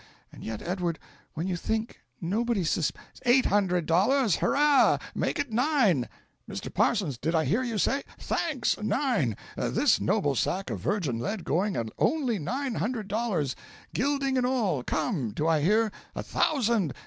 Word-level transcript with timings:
And 0.33 0.43
yet, 0.43 0.63
Edward, 0.63 0.97
when 1.35 1.45
you 1.45 1.55
think 1.55 1.99
nobody 2.19 2.61
susp 2.63 2.93
("Eight 3.23 3.45
hundred 3.45 3.85
dollars! 3.85 4.37
hurrah! 4.37 4.97
make 5.13 5.37
it 5.37 5.51
nine! 5.51 6.09
Mr. 6.49 6.73
Parsons, 6.73 7.19
did 7.19 7.35
I 7.35 7.45
hear 7.45 7.61
you 7.61 7.77
say 7.77 8.01
thanks! 8.17 8.81
nine! 8.81 9.37
this 9.55 9.99
noble 10.01 10.33
sack 10.33 10.71
of 10.71 10.79
virgin 10.79 11.19
lead 11.19 11.43
going 11.43 11.75
at 11.75 11.89
only 11.99 12.39
nine 12.39 12.73
hundred 12.73 13.09
dollars, 13.09 13.55
gilding 13.93 14.39
and 14.39 14.47
all 14.47 14.81
come! 14.81 15.33
do 15.33 15.47
I 15.47 15.61
hear 15.61 15.91
a 16.15 16.23
thousand! 16.23 16.95